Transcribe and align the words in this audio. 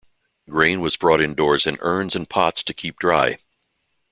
Grain 0.49 0.81
was 0.81 0.97
brought 0.97 1.21
indoors 1.21 1.67
in 1.67 1.77
urns 1.81 2.15
and 2.15 2.27
pots 2.27 2.63
to 2.63 2.73
keep 2.73 2.97
dry. 2.97 3.37